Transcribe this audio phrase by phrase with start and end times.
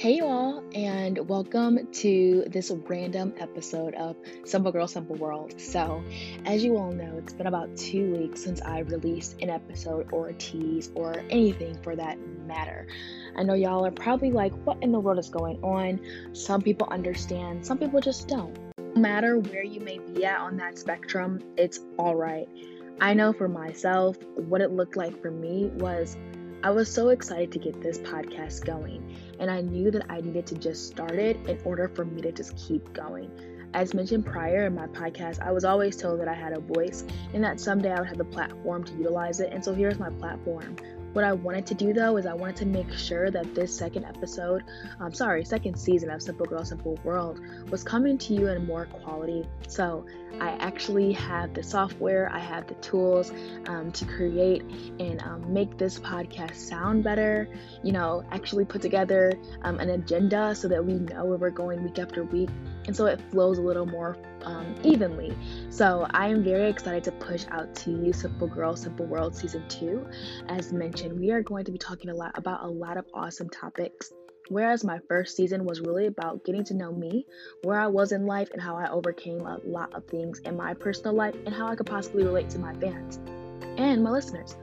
[0.00, 5.60] Hey, you all, and welcome to this random episode of Simple Girl, Simple World.
[5.60, 6.02] So,
[6.46, 10.28] as you all know, it's been about two weeks since I released an episode or
[10.28, 12.86] a tease or anything for that matter.
[13.36, 16.00] I know y'all are probably like, what in the world is going on?
[16.32, 18.58] Some people understand, some people just don't.
[18.78, 22.48] No matter where you may be at on that spectrum, it's all right.
[23.02, 26.16] I know for myself, what it looked like for me was
[26.62, 30.46] I was so excited to get this podcast going, and I knew that I needed
[30.48, 33.30] to just start it in order for me to just keep going.
[33.72, 37.04] As mentioned prior in my podcast, I was always told that I had a voice
[37.32, 40.10] and that someday I would have the platform to utilize it, and so here's my
[40.10, 40.76] platform.
[41.12, 44.04] What I wanted to do though is I wanted to make sure that this second
[44.04, 44.62] episode,
[45.00, 48.86] um, sorry, second season of Simple Girl, Simple World was coming to you in more
[48.86, 49.44] quality.
[49.66, 50.06] So
[50.40, 53.32] I actually have the software, I have the tools
[53.66, 54.62] um, to create
[55.00, 57.48] and um, make this podcast sound better.
[57.82, 61.82] You know, actually put together um, an agenda so that we know where we're going
[61.82, 62.50] week after week
[62.86, 65.36] and so it flows a little more um, evenly.
[65.70, 69.62] So I am very excited to push out to you Simple Girl, Simple World Season
[69.68, 70.06] 2.
[70.48, 73.50] As mentioned, we are going to be talking a lot about a lot of awesome
[73.50, 74.12] topics.
[74.48, 77.24] Whereas my first season was really about getting to know me,
[77.62, 80.74] where I was in life, and how I overcame a lot of things in my
[80.74, 83.20] personal life, and how I could possibly relate to my fans
[83.78, 84.56] and my listeners.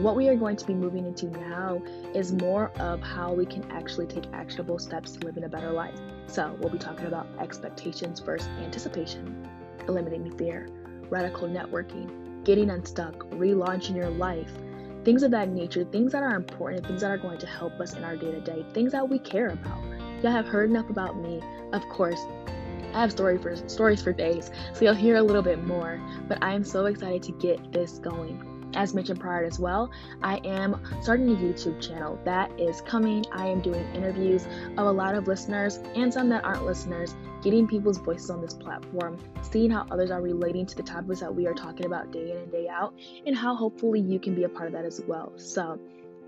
[0.00, 1.82] What we are going to be moving into now
[2.14, 5.94] is more of how we can actually take actionable steps to living a better life.
[6.26, 9.46] So, we'll be talking about expectations versus anticipation,
[9.88, 10.70] eliminating fear,
[11.10, 14.50] radical networking, getting unstuck, relaunching your life,
[15.04, 17.92] things of that nature, things that are important, things that are going to help us
[17.92, 19.84] in our day to day, things that we care about.
[20.22, 21.42] Y'all have heard enough about me.
[21.74, 22.20] Of course,
[22.94, 26.00] I have story for stories for days, so you'll hear a little bit more.
[26.26, 29.90] But I am so excited to get this going as mentioned prior as well,
[30.22, 33.24] I am starting a YouTube channel that is coming.
[33.32, 34.46] I am doing interviews
[34.76, 38.54] of a lot of listeners and some that aren't listeners, getting people's voices on this
[38.54, 42.30] platform, seeing how others are relating to the topics that we are talking about day
[42.30, 42.94] in and day out,
[43.26, 45.32] and how hopefully you can be a part of that as well.
[45.36, 45.78] So,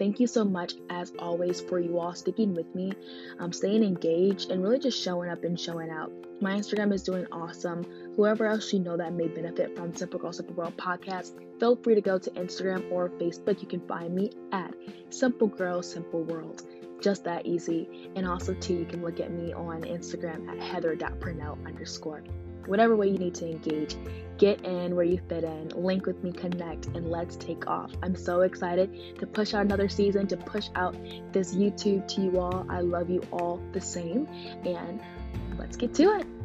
[0.00, 2.90] Thank you so much, as always, for you all sticking with me,
[3.38, 6.10] um, staying engaged, and really just showing up and showing out.
[6.40, 7.84] My Instagram is doing awesome.
[8.16, 11.96] Whoever else you know that may benefit from Simple Girl, Simple World podcast, feel free
[11.96, 13.60] to go to Instagram or Facebook.
[13.60, 14.74] You can find me at
[15.10, 16.62] Simple Girl, Simple World.
[17.02, 18.10] Just that easy.
[18.16, 22.24] And also, too, you can look at me on Instagram at heather.purnell underscore
[22.70, 23.96] whatever way you need to engage.
[24.38, 27.90] Get in where you fit in, link with me, connect, and let's take off.
[28.02, 30.96] I'm so excited to push out another season, to push out
[31.32, 32.64] this YouTube to you all.
[32.70, 34.26] I love you all the same,
[34.64, 35.02] and
[35.58, 36.39] let's get to it.